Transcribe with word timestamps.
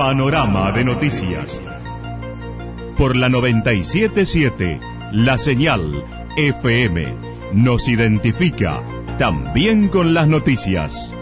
Panorama 0.00 0.72
de 0.72 0.82
noticias. 0.82 1.60
Por 2.96 3.16
la 3.16 3.28
977, 3.28 4.80
la 5.12 5.36
señal 5.36 6.02
FM 6.38 7.04
nos 7.52 7.86
identifica 7.86 8.82
también 9.18 9.88
con 9.88 10.14
las 10.14 10.26
noticias. 10.26 11.12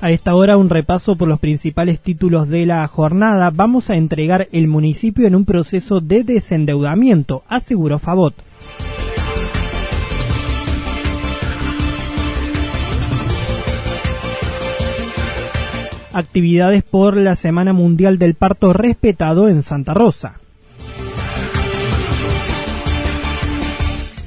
A 0.00 0.10
esta 0.10 0.34
hora 0.34 0.56
un 0.56 0.68
repaso 0.68 1.14
por 1.14 1.28
los 1.28 1.38
principales 1.38 2.00
títulos 2.00 2.48
de 2.48 2.66
la 2.66 2.84
jornada. 2.88 3.52
Vamos 3.54 3.88
a 3.88 3.94
entregar 3.94 4.48
el 4.50 4.66
municipio 4.66 5.28
en 5.28 5.36
un 5.36 5.44
proceso 5.44 6.00
de 6.00 6.24
desendeudamiento, 6.24 7.44
aseguró 7.46 8.00
Favot. 8.00 8.34
Actividades 16.14 16.84
por 16.84 17.16
la 17.16 17.34
Semana 17.34 17.72
Mundial 17.72 18.18
del 18.18 18.34
Parto 18.34 18.72
respetado 18.72 19.48
en 19.48 19.64
Santa 19.64 19.94
Rosa. 19.94 20.34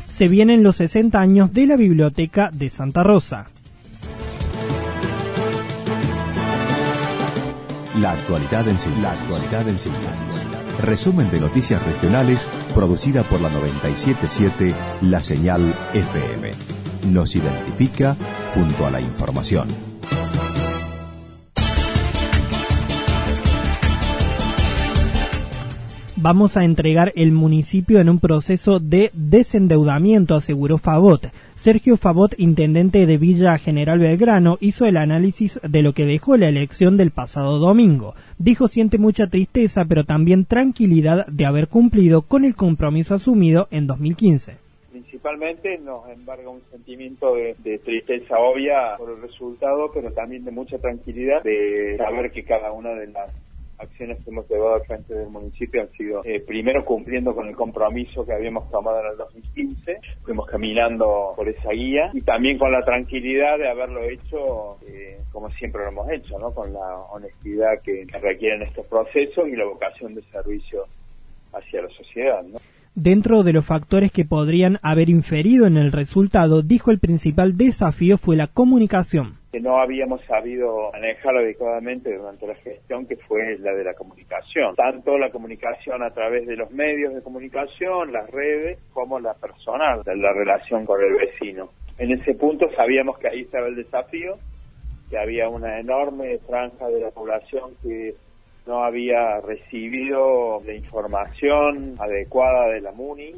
Se 0.10 0.28
vienen 0.28 0.64
los 0.64 0.76
60 0.76 1.18
años 1.18 1.54
de 1.54 1.66
la 1.66 1.78
Biblioteca 1.78 2.50
de 2.52 2.70
Santa 2.70 3.04
Rosa. 3.04 3.46
La 8.02 8.12
actualidad 8.12 8.68
en 8.68 8.78
síntesis. 8.78 10.44
Resumen 10.84 11.32
de 11.32 11.40
noticias 11.40 11.82
regionales 11.86 12.46
producida 12.76 13.24
por 13.24 13.40
la 13.40 13.50
977 13.50 14.76
La 15.04 15.22
Señal 15.22 15.62
FM. 15.94 16.52
Nos 17.14 17.34
identifica 17.38 18.18
junto 18.54 18.86
a 18.86 18.92
la 18.92 19.00
información. 19.00 19.97
Vamos 26.30 26.58
a 26.58 26.66
entregar 26.66 27.14
el 27.16 27.32
municipio 27.32 28.02
en 28.02 28.10
un 28.10 28.20
proceso 28.20 28.82
de 28.82 29.12
desendeudamiento, 29.14 30.36
aseguró 30.36 30.78
Favot. 30.78 31.32
Sergio 31.56 31.96
Favot, 31.96 32.38
intendente 32.38 33.06
de 33.06 33.18
Villa 33.18 33.58
General 33.58 33.98
Belgrano, 33.98 34.58
hizo 34.60 34.86
el 34.86 34.98
análisis 34.98 35.58
de 35.64 35.82
lo 35.82 35.94
que 35.94 36.06
dejó 36.06 36.36
la 36.36 36.50
elección 36.50 36.98
del 36.98 37.12
pasado 37.12 37.60
domingo. 37.60 38.14
Dijo 38.40 38.68
siente 38.68 38.98
mucha 38.98 39.28
tristeza, 39.28 39.86
pero 39.86 40.04
también 40.04 40.44
tranquilidad 40.44 41.28
de 41.28 41.46
haber 41.46 41.70
cumplido 41.70 42.24
con 42.24 42.44
el 42.44 42.56
compromiso 42.58 43.16
asumido 43.16 43.70
en 43.72 43.88
2015 43.88 44.58
principalmente 44.92 45.78
nos 45.78 46.10
embarga 46.10 46.50
un 46.50 46.62
sentimiento 46.72 47.36
de, 47.36 47.56
de, 47.60 47.80
tristeza 47.80 48.38
obvia 48.40 48.98
por 48.98 49.12
el 49.12 49.22
resultado, 49.22 49.92
pero 49.94 50.12
también 50.12 50.44
de 50.44 50.52
mucha 50.52 50.78
tranquilidad 50.80 51.44
de 51.44 51.96
saber 51.98 52.32
que 52.32 52.44
cada 52.44 52.72
una 52.72 52.90
de 52.90 53.08
las 53.08 53.32
acciones 53.78 54.18
que 54.24 54.30
hemos 54.30 54.50
llevado 54.50 54.76
al 54.76 54.86
frente 54.86 55.14
del 55.14 55.30
municipio 55.30 55.82
han 55.82 55.92
sido, 55.92 56.22
eh, 56.26 56.40
primero 56.40 56.84
cumpliendo 56.84 57.36
con 57.36 57.48
el 57.48 57.56
compromiso 57.56 58.26
que 58.26 58.34
habíamos 58.34 58.70
tomado 58.72 59.02
en 59.02 59.12
el 59.12 59.18
2015, 59.18 60.00
fuimos 60.24 60.48
caminando 60.48 61.34
por 61.36 61.48
esa 61.48 61.72
guía 61.72 62.10
y 62.14 62.22
también 62.22 62.58
con 62.58 62.72
la 62.72 62.84
tranquilidad 62.84 63.58
de 63.58 63.70
haberlo 63.70 64.04
hecho 64.04 64.78
eh, 64.88 65.20
como 65.32 65.52
siempre 65.52 65.84
lo 65.84 65.90
hemos 65.90 66.10
hecho, 66.10 66.40
¿no? 66.40 66.52
con 66.52 66.74
la 66.74 66.96
honestidad 67.12 67.82
que, 67.84 68.08
requieren 68.20 68.64
estos 68.64 68.86
procesos 68.88 69.48
y 69.48 69.56
la 69.56 69.66
vocación 69.66 70.16
de 70.16 70.24
servicio 70.32 70.86
hacia 71.54 71.84
la 71.84 71.90
sociedad. 71.90 72.42
¿no? 72.44 72.60
Dentro 72.96 73.44
de 73.44 73.54
los 73.54 73.64
factores 73.64 74.12
que 74.12 74.26
podrían 74.26 74.80
haber 74.82 75.10
inferido 75.10 75.68
en 75.68 75.78
el 75.78 75.92
resultado, 75.92 76.64
dijo 76.64 76.90
el 76.90 76.98
principal 77.00 77.56
desafío 77.56 78.18
fue 78.18 78.36
la 78.36 78.48
comunicación 78.48 79.37
que 79.52 79.60
no 79.62 79.80
habíamos 79.80 80.22
sabido 80.26 80.92
manejar 80.92 81.38
adecuadamente 81.38 82.16
durante 82.16 82.48
la 82.48 82.56
gestión, 82.56 83.06
que 83.06 83.16
fue 83.16 83.58
la 83.60 83.74
de 83.74 83.84
la 83.84 83.94
comunicación. 83.94 84.76
Tanto 84.76 85.18
la 85.18 85.30
comunicación 85.30 86.04
a 86.04 86.12
través 86.12 86.46
de 86.48 86.58
los 86.58 86.70
medios 86.72 87.14
de 87.14 87.22
comunicación, 87.22 88.12
las 88.12 88.30
redes, 88.30 88.80
como 88.94 89.20
la 89.20 89.34
personal, 89.36 90.02
la 90.06 90.34
relación 90.34 90.86
con 90.86 91.02
el 91.02 91.16
vecino. 91.16 91.70
En 91.98 92.12
ese 92.12 92.36
punto 92.36 92.70
sabíamos 92.76 93.18
que 93.20 93.30
ahí 93.30 93.42
estaba 93.42 93.68
el 93.68 93.76
desafío, 93.76 94.38
que 95.10 95.18
había 95.18 95.48
una 95.48 95.80
enorme 95.80 96.38
franja 96.40 96.88
de 96.90 97.00
la 97.00 97.12
población 97.12 97.72
que 97.82 98.16
no 98.68 98.84
había 98.84 99.40
recibido 99.40 100.62
la 100.66 100.74
información 100.74 101.96
adecuada 102.00 102.68
de 102.68 102.82
la 102.82 102.92
MUNI 102.92 103.34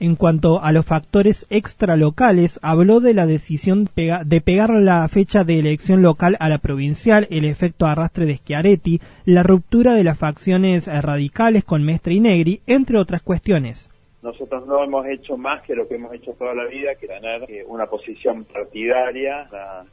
en 0.00 0.16
cuanto 0.16 0.62
a 0.62 0.72
los 0.72 0.86
factores 0.86 1.46
extralocales, 1.50 2.58
habló 2.62 3.00
de 3.00 3.14
la 3.14 3.26
decisión 3.26 3.88
de 3.94 4.40
pegar 4.40 4.70
la 4.70 5.06
fecha 5.08 5.44
de 5.44 5.58
elección 5.58 6.02
local 6.02 6.36
a 6.40 6.48
la 6.48 6.58
provincial, 6.58 7.28
el 7.30 7.44
efecto 7.44 7.86
arrastre 7.86 8.26
de 8.26 8.38
Schiaretti, 8.38 9.00
la 9.26 9.42
ruptura 9.42 9.94
de 9.94 10.04
las 10.04 10.18
facciones 10.18 10.86
radicales 10.86 11.64
con 11.64 11.84
Mestre 11.84 12.14
y 12.14 12.20
Negri, 12.20 12.62
entre 12.66 12.98
otras 12.98 13.22
cuestiones. 13.22 13.90
Nosotros 14.22 14.66
no 14.66 14.82
hemos 14.82 15.06
hecho 15.06 15.36
más 15.36 15.62
que 15.62 15.74
lo 15.74 15.88
que 15.88 15.94
hemos 15.94 16.12
hecho 16.12 16.32
toda 16.32 16.54
la 16.54 16.66
vida, 16.66 16.94
que 16.94 17.06
tener 17.06 17.50
eh, 17.50 17.64
una 17.66 17.86
posición 17.86 18.44
partidaria, 18.44 19.48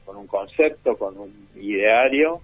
con 0.05 0.17
un 0.17 0.27
concepto, 0.27 0.97
con 0.97 1.17
un 1.17 1.31
ideario. 1.55 2.41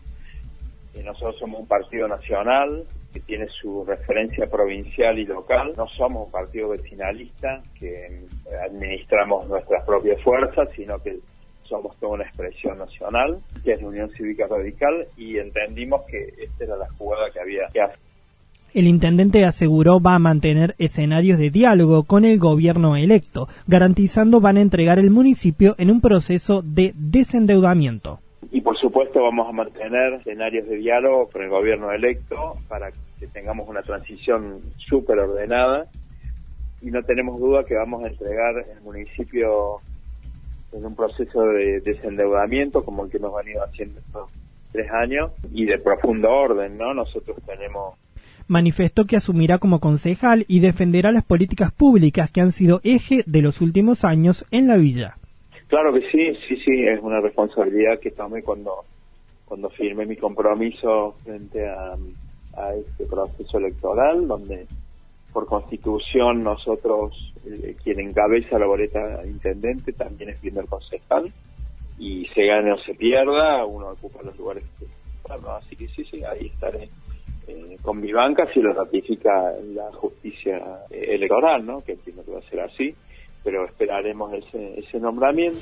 nosotros 1.03 1.38
somos 1.40 1.62
un 1.62 1.68
partido 1.68 2.07
nacional, 2.07 2.85
que 3.13 3.19
tiene 3.22 3.47
su 3.62 3.85
referencia 3.85 4.47
provincial 4.47 5.19
y 5.19 5.25
local. 5.25 5.74
No 5.78 5.88
somos 5.88 6.25
un 6.25 6.31
partido 6.31 6.69
vecinalista 6.69 7.62
que 7.79 8.25
administramos 8.66 9.47
nuestras 9.47 9.85
propias 9.85 10.22
fuerzas, 10.24 10.68
sino 10.75 10.97
que 11.00 11.19
somos 11.63 11.96
toda 11.97 12.13
una 12.13 12.24
expresión 12.24 12.78
nacional, 12.78 13.40
que 13.63 13.74
es 13.74 13.81
la 13.81 13.88
Unión 13.88 14.09
Cívica 14.12 14.47
Radical, 14.47 15.07
y 15.16 15.38
entendimos 15.38 16.01
que 16.09 16.34
esta 16.44 16.63
era 16.63 16.78
la 16.78 16.90
jugada 16.97 17.29
que 17.31 17.40
había 17.40 17.68
que 17.72 17.81
hacer. 17.81 18.00
El 18.74 18.88
intendente 18.88 19.45
aseguró 19.45 20.00
va 20.01 20.16
a 20.16 20.19
mantener 20.19 20.74
escenarios 20.80 21.38
de 21.38 21.51
diálogo 21.51 22.06
con 22.06 22.25
el 22.25 22.40
gobierno 22.40 22.95
electo, 22.95 23.47
garantizando 23.68 24.41
van 24.41 24.57
a 24.57 24.62
entregar 24.62 24.97
el 24.97 25.12
municipio 25.12 25.75
en 25.78 25.91
un 25.91 26.01
proceso 26.01 26.63
de 26.63 26.91
desendeudamiento. 26.95 28.22
Y 28.53 28.61
por 28.61 28.77
supuesto 28.77 29.23
vamos 29.23 29.49
a 29.49 29.51
mantener 29.51 30.13
escenarios 30.13 30.67
de 30.67 30.75
diálogo 30.75 31.27
con 31.27 31.41
el 31.41 31.49
gobierno 31.49 31.91
electo 31.91 32.55
para 32.67 32.91
que 33.19 33.25
tengamos 33.33 33.67
una 33.67 33.81
transición 33.81 34.61
súper 34.77 35.17
ordenada 35.17 35.87
y 36.79 36.91
no 36.91 37.01
tenemos 37.01 37.39
duda 37.39 37.65
que 37.65 37.73
vamos 37.73 38.03
a 38.03 38.09
entregar 38.09 38.63
el 38.71 38.79
municipio 38.81 39.81
en 40.71 40.85
un 40.85 40.95
proceso 40.95 41.41
de 41.47 41.79
desendeudamiento 41.81 42.85
como 42.85 43.05
el 43.05 43.09
que 43.09 43.17
hemos 43.17 43.35
venido 43.35 43.63
haciendo 43.63 43.99
estos 43.99 44.29
tres 44.71 44.91
años 44.91 45.31
y 45.51 45.65
de 45.65 45.79
profundo 45.79 46.29
orden, 46.29 46.77
¿no? 46.77 46.93
Nosotros 46.93 47.37
tenemos 47.47 47.95
manifestó 48.47 49.05
que 49.05 49.15
asumirá 49.15 49.57
como 49.57 49.79
concejal 49.79 50.45
y 50.47 50.59
defenderá 50.59 51.11
las 51.11 51.23
políticas 51.23 51.71
públicas 51.71 52.29
que 52.29 52.41
han 52.41 52.51
sido 52.51 52.81
eje 52.83 53.23
de 53.25 53.41
los 53.41 53.61
últimos 53.61 54.03
años 54.03 54.45
en 54.51 54.67
la 54.67 54.77
villa. 54.77 55.17
Claro 55.73 55.91
que 55.91 56.01
sí, 56.11 56.35
sí, 56.47 56.55
sí, 56.57 56.83
es 56.87 57.01
una 57.01 57.19
responsabilidad 57.19 57.99
que 57.99 58.11
tomé 58.11 58.43
cuando, 58.43 58.85
cuando 59.43 59.71
firmé 59.71 60.05
mi 60.05 60.15
compromiso 60.15 61.15
frente 61.23 61.67
a, 61.67 61.95
este 62.75 63.07
proceso 63.07 63.57
electoral, 63.57 64.27
donde 64.27 64.67
por 65.31 65.47
constitución 65.47 66.43
nosotros, 66.43 67.33
eh, 67.47 67.75
quien 67.83 68.01
encabeza 68.01 68.59
la 68.59 68.67
boleta 68.67 69.25
intendente 69.25 69.93
también 69.93 70.29
es 70.29 70.39
primer 70.41 70.67
concejal, 70.67 71.33
y 71.97 72.27
se 72.35 72.45
gane 72.45 72.71
o 72.71 72.77
se 72.77 72.93
pierda, 72.93 73.65
uno 73.65 73.93
ocupa 73.93 74.21
los 74.21 74.37
lugares 74.37 74.63
que 74.77 74.85
bueno, 75.27 75.53
así 75.53 75.75
que 75.75 75.87
sí, 75.87 76.05
sí, 76.05 76.23
ahí 76.23 76.51
estaré 76.53 76.87
eh, 77.47 77.77
con 77.81 77.99
mi 77.99 78.11
banca 78.11 78.47
si 78.53 78.61
lo 78.61 78.73
ratifica 78.73 79.53
la 79.73 79.91
justicia 79.93 80.83
eh, 80.91 81.15
electoral, 81.15 81.65
¿no? 81.65 81.81
Que 81.81 81.93
entiendo 81.93 82.23
que 82.23 82.31
va 82.31 82.39
a 82.41 82.49
ser 82.51 82.59
así 82.59 82.95
pero 83.44 83.66
esperaremos 83.66 84.34
ese, 84.34 84.80
ese 84.80 85.00
nombramiento. 85.00 85.60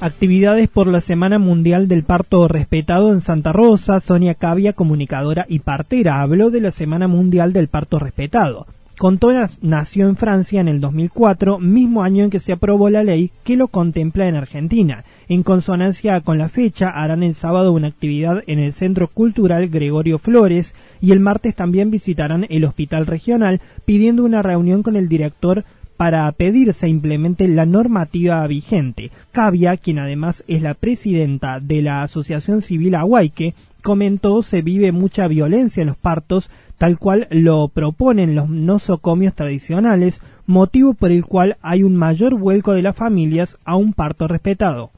Actividades 0.00 0.68
por 0.68 0.86
la 0.86 1.00
Semana 1.00 1.40
Mundial 1.40 1.88
del 1.88 2.04
Parto 2.04 2.46
Respetado 2.46 3.12
en 3.12 3.20
Santa 3.20 3.52
Rosa. 3.52 3.98
Sonia 3.98 4.34
Cavia, 4.34 4.72
comunicadora 4.72 5.44
y 5.48 5.58
partera, 5.58 6.20
habló 6.20 6.50
de 6.50 6.60
la 6.60 6.70
Semana 6.70 7.08
Mundial 7.08 7.52
del 7.52 7.66
Parto 7.66 7.98
Respetado. 7.98 8.66
Contonas 8.98 9.62
nació 9.62 10.08
en 10.08 10.16
Francia 10.16 10.60
en 10.60 10.66
el 10.66 10.80
2004, 10.80 11.60
mismo 11.60 12.02
año 12.02 12.24
en 12.24 12.30
que 12.30 12.40
se 12.40 12.50
aprobó 12.50 12.90
la 12.90 13.04
ley 13.04 13.30
que 13.44 13.56
lo 13.56 13.68
contempla 13.68 14.26
en 14.26 14.34
Argentina. 14.34 15.04
En 15.28 15.44
consonancia 15.44 16.20
con 16.20 16.36
la 16.36 16.48
fecha, 16.48 16.90
harán 16.90 17.22
el 17.22 17.34
sábado 17.34 17.72
una 17.72 17.86
actividad 17.86 18.42
en 18.48 18.58
el 18.58 18.72
Centro 18.72 19.06
Cultural 19.06 19.68
Gregorio 19.68 20.18
Flores 20.18 20.74
y 21.00 21.12
el 21.12 21.20
martes 21.20 21.54
también 21.54 21.92
visitarán 21.92 22.46
el 22.50 22.64
Hospital 22.64 23.06
Regional 23.06 23.60
pidiendo 23.84 24.24
una 24.24 24.42
reunión 24.42 24.82
con 24.82 24.96
el 24.96 25.08
director 25.08 25.64
para 25.96 26.30
pedir 26.32 26.74
se 26.74 26.88
implemente 26.88 27.46
la 27.46 27.66
normativa 27.66 28.44
vigente. 28.48 29.12
Cavia, 29.30 29.76
quien 29.76 30.00
además 30.00 30.42
es 30.48 30.60
la 30.60 30.74
presidenta 30.74 31.60
de 31.60 31.82
la 31.82 32.02
Asociación 32.02 32.62
Civil 32.62 32.96
Aguayque, 32.96 33.54
comentó 33.82 34.42
se 34.42 34.60
vive 34.60 34.90
mucha 34.90 35.28
violencia 35.28 35.82
en 35.82 35.88
los 35.88 35.96
partos 35.96 36.50
tal 36.78 36.98
cual 36.98 37.26
lo 37.30 37.68
proponen 37.68 38.34
los 38.34 38.48
nosocomios 38.48 39.34
tradicionales, 39.34 40.22
motivo 40.46 40.94
por 40.94 41.10
el 41.10 41.24
cual 41.24 41.56
hay 41.60 41.82
un 41.82 41.96
mayor 41.96 42.38
vuelco 42.38 42.72
de 42.72 42.82
las 42.82 42.96
familias 42.96 43.58
a 43.64 43.76
un 43.76 43.92
parto 43.92 44.28
respetado. 44.28 44.90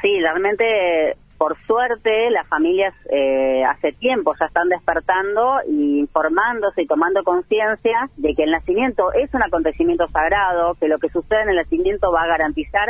Sí, 0.00 0.18
realmente, 0.20 1.16
por 1.36 1.58
suerte, 1.66 2.30
las 2.30 2.46
familias 2.48 2.94
eh, 3.12 3.62
hace 3.64 3.92
tiempo 3.92 4.32
ya 4.38 4.46
están 4.46 4.68
despertando 4.68 5.58
y 5.68 5.98
informándose 5.98 6.82
y 6.82 6.86
tomando 6.86 7.22
conciencia 7.22 8.08
de 8.16 8.34
que 8.34 8.44
el 8.44 8.52
nacimiento 8.52 9.12
es 9.12 9.34
un 9.34 9.42
acontecimiento 9.42 10.06
sagrado, 10.08 10.74
que 10.80 10.88
lo 10.88 10.98
que 10.98 11.10
sucede 11.10 11.42
en 11.42 11.50
el 11.50 11.56
nacimiento 11.56 12.10
va 12.12 12.22
a 12.22 12.28
garantizar 12.28 12.88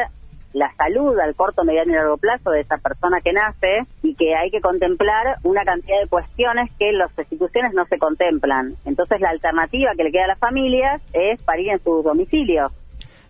la 0.52 0.72
salud 0.74 1.18
al 1.18 1.34
corto, 1.34 1.64
mediano 1.64 1.92
y 1.92 1.94
largo 1.94 2.16
plazo 2.16 2.50
de 2.50 2.60
esa 2.60 2.78
persona 2.78 3.20
que 3.20 3.32
nace 3.32 3.86
y 4.02 4.14
que 4.14 4.34
hay 4.34 4.50
que 4.50 4.60
contemplar 4.60 5.36
una 5.44 5.64
cantidad 5.64 6.00
de 6.00 6.08
cuestiones 6.08 6.70
que 6.78 6.90
en 6.90 6.98
las 6.98 7.16
instituciones 7.18 7.72
no 7.74 7.84
se 7.86 7.98
contemplan. 7.98 8.74
Entonces 8.84 9.20
la 9.20 9.30
alternativa 9.30 9.92
que 9.96 10.04
le 10.04 10.12
queda 10.12 10.24
a 10.24 10.28
las 10.28 10.38
familias 10.38 11.00
es 11.12 11.40
parir 11.42 11.70
en 11.70 11.82
sus 11.82 12.04
domicilios. 12.04 12.72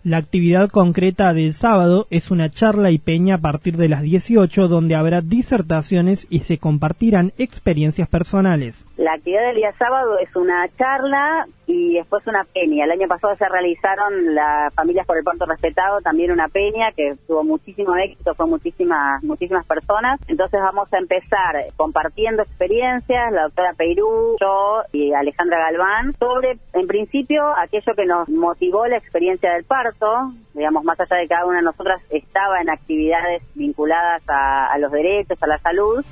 La 0.02 0.16
actividad 0.16 0.70
concreta 0.70 1.34
del 1.34 1.52
sábado 1.52 2.06
es 2.08 2.30
una 2.30 2.48
charla 2.48 2.90
y 2.90 2.98
peña 2.98 3.34
a 3.34 3.38
partir 3.38 3.76
de 3.76 3.90
las 3.90 4.00
18 4.00 4.66
donde 4.66 4.94
habrá 4.94 5.20
disertaciones 5.20 6.26
y 6.30 6.38
se 6.38 6.56
compartirán 6.56 7.34
experiencias 7.36 8.08
personales. 8.08 8.86
La 8.96 9.12
actividad 9.12 9.48
del 9.48 9.56
día 9.56 9.72
sábado 9.78 10.18
es 10.18 10.34
una 10.34 10.66
charla 10.78 11.44
y 11.70 11.94
después 11.94 12.26
una 12.26 12.42
peña. 12.44 12.84
El 12.84 12.90
año 12.90 13.06
pasado 13.06 13.36
se 13.36 13.48
realizaron 13.48 14.34
las 14.34 14.74
familias 14.74 15.06
por 15.06 15.16
el 15.16 15.22
parto 15.22 15.46
respetado, 15.46 16.00
también 16.00 16.32
una 16.32 16.48
peña 16.48 16.90
que 16.96 17.14
tuvo 17.28 17.44
muchísimo 17.44 17.94
éxito, 17.96 18.34
fue 18.34 18.46
muchísimas, 18.46 19.22
muchísimas 19.22 19.64
personas. 19.66 20.18
Entonces 20.26 20.60
vamos 20.60 20.92
a 20.92 20.98
empezar 20.98 21.54
compartiendo 21.76 22.42
experiencias, 22.42 23.32
la 23.32 23.44
doctora 23.44 23.74
Peirú, 23.74 24.36
yo 24.40 24.82
y 24.92 25.12
Alejandra 25.12 25.58
Galván, 25.58 26.12
sobre, 26.18 26.58
en 26.72 26.86
principio, 26.88 27.46
aquello 27.56 27.94
que 27.94 28.04
nos 28.04 28.28
motivó 28.28 28.88
la 28.88 28.96
experiencia 28.96 29.52
del 29.52 29.62
parto, 29.64 30.32
digamos, 30.54 30.82
más 30.82 30.98
allá 30.98 31.16
de 31.16 31.28
cada 31.28 31.46
una 31.46 31.58
de 31.58 31.64
nosotras 31.64 32.02
estaba 32.10 32.60
en 32.60 32.70
actividades 32.70 33.42
vinculadas 33.54 34.22
a 34.26 34.76
los 34.78 34.90
derechos, 34.90 35.40
a 35.40 35.46
la 35.46 35.58
salud. 35.58 36.04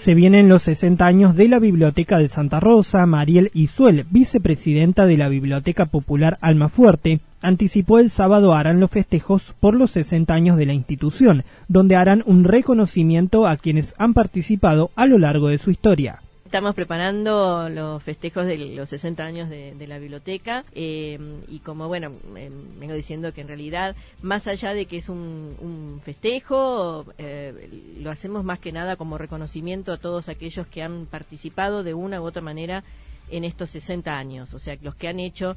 Se 0.00 0.14
vienen 0.14 0.48
los 0.48 0.62
60 0.62 1.04
años 1.04 1.36
de 1.36 1.46
la 1.46 1.58
Biblioteca 1.58 2.16
de 2.16 2.30
Santa 2.30 2.58
Rosa. 2.58 3.04
Mariel 3.04 3.50
Isuel, 3.52 4.06
vicepresidenta 4.08 5.04
de 5.04 5.18
la 5.18 5.28
Biblioteca 5.28 5.84
Popular 5.84 6.38
Almafuerte, 6.40 7.20
anticipó 7.42 7.98
el 7.98 8.08
sábado 8.08 8.54
harán 8.54 8.80
los 8.80 8.90
festejos 8.90 9.54
por 9.60 9.74
los 9.74 9.90
60 9.90 10.32
años 10.32 10.56
de 10.56 10.64
la 10.64 10.72
institución, 10.72 11.44
donde 11.68 11.96
harán 11.96 12.22
un 12.24 12.44
reconocimiento 12.44 13.46
a 13.46 13.58
quienes 13.58 13.94
han 13.98 14.14
participado 14.14 14.90
a 14.96 15.04
lo 15.04 15.18
largo 15.18 15.48
de 15.48 15.58
su 15.58 15.70
historia. 15.70 16.20
Estamos 16.50 16.74
preparando 16.74 17.68
los 17.68 18.02
festejos 18.02 18.44
de 18.44 18.56
los 18.74 18.88
60 18.88 19.22
años 19.22 19.48
de, 19.48 19.86
la 19.86 20.00
biblioteca 20.00 20.64
eh, 20.74 21.16
y 21.46 21.60
como 21.60 21.86
bueno, 21.86 22.10
eh, 22.36 22.50
vengo 22.80 22.92
diciendo 22.92 23.32
que 23.32 23.42
en 23.42 23.46
realidad, 23.46 23.94
más 24.20 24.48
allá 24.48 24.74
de 24.74 24.86
que 24.86 24.96
es 24.96 25.08
un, 25.08 26.00
festejo, 26.04 27.06
eh, 27.18 27.70
lo 28.00 28.10
hacemos 28.10 28.42
más 28.42 28.58
que 28.58 28.72
nada 28.72 28.96
como 28.96 29.16
reconocimiento 29.16 29.92
a 29.92 29.98
todos 29.98 30.28
aquellos 30.28 30.66
que 30.66 30.82
han 30.82 31.06
participado 31.06 31.84
de 31.84 31.94
una 31.94 32.20
u 32.20 32.24
otra 32.24 32.42
manera 32.42 32.82
en 33.30 33.44
estos 33.44 33.70
60 33.70 34.12
años, 34.12 34.52
o 34.52 34.58
sea, 34.58 34.76
los 34.82 34.96
que 34.96 35.06
han 35.06 35.20
hecho 35.20 35.56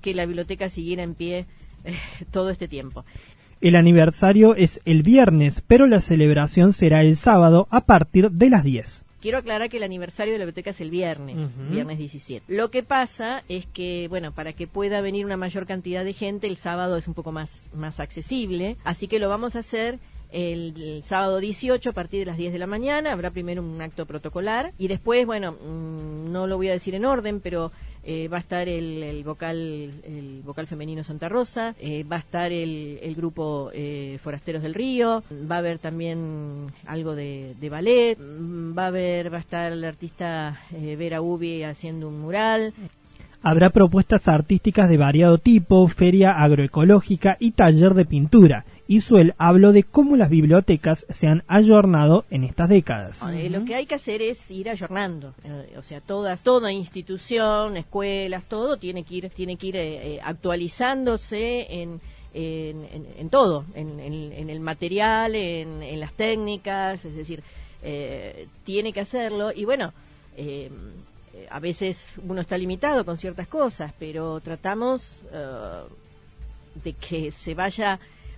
que 0.00 0.14
la 0.14 0.24
biblioteca 0.24 0.70
siguiera 0.70 1.02
en 1.02 1.16
pie 1.16 1.44
todo 2.30 2.48
este 2.48 2.66
tiempo. 2.66 3.04
El 3.60 3.76
aniversario 3.76 4.54
es 4.54 4.80
el 4.86 5.02
viernes, 5.02 5.62
pero 5.66 5.86
la 5.86 6.00
celebración 6.00 6.72
será 6.72 7.02
el 7.02 7.18
sábado 7.18 7.68
a 7.70 7.82
partir 7.82 8.30
de 8.30 8.48
las 8.48 8.64
10. 8.64 9.04
Quiero 9.20 9.38
aclarar 9.38 9.68
que 9.68 9.76
el 9.76 9.82
aniversario 9.82 10.32
de 10.32 10.38
la 10.38 10.44
biblioteca 10.44 10.70
es 10.70 10.80
el 10.80 10.90
viernes, 10.90 11.36
viernes 11.70 11.98
17. 11.98 12.52
Lo 12.52 12.70
que 12.70 12.82
pasa 12.82 13.42
es 13.48 13.66
que, 13.66 14.06
bueno, 14.08 14.32
para 14.32 14.52
que 14.52 14.66
pueda 14.66 15.00
venir 15.00 15.26
una 15.26 15.36
mayor 15.36 15.66
cantidad 15.66 16.04
de 16.04 16.12
gente, 16.12 16.46
el 16.46 16.56
sábado 16.56 16.96
es 16.96 17.06
un 17.06 17.14
poco 17.14 17.32
más, 17.32 17.68
más 17.74 18.00
accesible, 18.00 18.76
así 18.84 19.08
que 19.08 19.18
lo 19.18 19.28
vamos 19.28 19.56
a 19.56 19.60
hacer 19.60 19.98
el, 20.32 21.02
sábado 21.04 21.38
18 21.38 21.90
a 21.90 21.92
partir 21.92 22.20
de 22.20 22.26
las 22.26 22.36
10 22.36 22.52
de 22.52 22.58
la 22.58 22.66
mañana. 22.66 23.12
Habrá 23.12 23.30
primero 23.30 23.62
un 23.62 23.80
acto 23.80 24.06
protocolar 24.06 24.72
y 24.78 24.88
después, 24.88 25.26
bueno, 25.26 25.52
mm, 25.52 26.32
no 26.32 26.46
lo 26.46 26.56
voy 26.56 26.68
a 26.68 26.72
decir 26.72 26.94
en 26.94 27.04
orden, 27.04 27.40
pero 27.40 27.72
eh, 28.02 28.28
va 28.28 28.38
a 28.38 28.40
estar 28.40 28.68
el, 28.68 29.22
vocal 29.24 29.92
el 30.04 30.42
vocal 30.44 30.66
femenino 30.66 31.04
Santa 31.04 31.28
Rosa, 31.28 31.74
eh, 31.78 32.04
va 32.04 32.16
a 32.16 32.20
estar 32.20 32.52
el, 32.52 33.14
grupo 33.16 33.70
eh, 33.74 34.18
Forasteros 34.22 34.62
del 34.62 34.74
Río, 34.74 35.22
va 35.50 35.56
a 35.56 35.58
haber 35.58 35.78
también 35.78 36.66
algo 36.86 37.14
de, 37.14 37.54
ballet, 37.70 38.18
mm, 38.18 38.76
va 38.76 38.84
a 38.84 38.86
haber 38.86 39.32
va 39.32 39.38
a 39.38 39.40
estar 39.40 39.72
la 39.72 39.88
artista 39.88 40.60
Vera 40.70 41.20
Ubi 41.20 41.62
haciendo 41.62 42.08
un 42.08 42.20
mural. 42.20 42.72
Habrá 43.42 43.70
propuestas 43.70 44.28
artísticas 44.28 44.88
de 44.90 44.98
variado 44.98 45.38
tipo, 45.38 45.86
feria 45.88 46.32
agroecológica 46.32 47.38
y 47.40 47.52
taller 47.52 47.94
de 47.94 48.04
pintura. 48.04 48.64
Isuel 48.90 49.34
habló 49.38 49.70
de 49.70 49.84
cómo 49.84 50.16
las 50.16 50.30
bibliotecas 50.30 51.06
se 51.10 51.28
han 51.28 51.44
ayornado 51.46 52.24
en 52.28 52.42
estas 52.42 52.68
décadas. 52.68 53.22
Lo 53.22 53.64
que 53.64 53.76
hay 53.76 53.86
que 53.86 53.94
hacer 53.94 54.20
es 54.20 54.50
ir 54.50 54.68
ayornando, 54.68 55.32
eh, 55.44 55.76
o 55.78 55.82
sea, 55.82 56.00
todas, 56.00 56.42
toda 56.42 56.72
institución, 56.72 57.76
escuelas, 57.76 58.46
todo 58.46 58.78
tiene 58.78 59.04
que 59.04 59.14
ir, 59.14 59.30
tiene 59.30 59.56
que 59.56 59.68
ir 59.68 59.76
eh, 59.76 60.14
eh, 60.14 60.20
actualizándose 60.20 61.82
en, 61.82 62.00
en, 62.34 63.30
todo, 63.30 63.64
en, 63.76 64.50
el 64.50 64.58
material, 64.58 65.36
en, 65.36 66.00
las 66.00 66.12
técnicas, 66.14 67.04
es 67.04 67.14
decir, 67.14 67.44
tiene 68.64 68.92
que 68.92 69.00
hacerlo 69.02 69.52
y 69.54 69.64
bueno. 69.66 69.92
a 71.48 71.60
veces 71.60 72.04
uno 72.26 72.40
está 72.40 72.58
limitado 72.58 73.04
con 73.04 73.18
ciertas 73.18 73.46
cosas, 73.46 73.94
pero 74.00 74.40
tratamos 74.40 75.22
de 76.82 76.92
que 76.94 77.30
se 77.30 77.54
vaya 77.54 78.00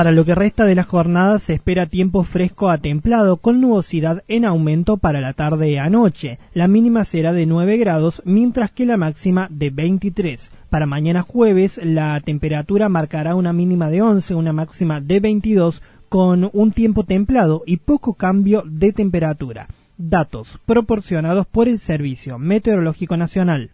Para 0.00 0.12
lo 0.12 0.24
que 0.24 0.34
resta 0.34 0.64
de 0.64 0.74
la 0.74 0.84
jornada 0.84 1.38
se 1.38 1.52
espera 1.52 1.84
tiempo 1.84 2.24
fresco 2.24 2.70
a 2.70 2.78
templado 2.78 3.36
con 3.36 3.60
nubosidad 3.60 4.24
en 4.28 4.46
aumento 4.46 4.96
para 4.96 5.20
la 5.20 5.34
tarde 5.34 5.72
y 5.72 5.76
anoche. 5.76 6.38
La 6.54 6.68
mínima 6.68 7.04
será 7.04 7.34
de 7.34 7.44
9 7.44 7.76
grados 7.76 8.22
mientras 8.24 8.70
que 8.70 8.86
la 8.86 8.96
máxima 8.96 9.46
de 9.50 9.68
23. 9.68 10.52
Para 10.70 10.86
mañana 10.86 11.20
jueves 11.20 11.78
la 11.84 12.18
temperatura 12.22 12.88
marcará 12.88 13.34
una 13.34 13.52
mínima 13.52 13.90
de 13.90 14.00
11, 14.00 14.36
una 14.36 14.54
máxima 14.54 15.02
de 15.02 15.20
22 15.20 15.82
con 16.08 16.48
un 16.54 16.72
tiempo 16.72 17.04
templado 17.04 17.62
y 17.66 17.76
poco 17.76 18.14
cambio 18.14 18.62
de 18.64 18.94
temperatura. 18.94 19.68
Datos 19.98 20.58
proporcionados 20.64 21.46
por 21.46 21.68
el 21.68 21.78
Servicio 21.78 22.38
Meteorológico 22.38 23.18
Nacional. 23.18 23.68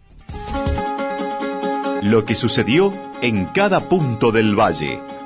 Lo 2.03 2.25
que 2.25 2.35
sucedió 2.35 2.91
en 3.21 3.45
cada 3.45 3.87
punto 3.87 4.33
del 4.33 4.59
valle. 4.59 4.99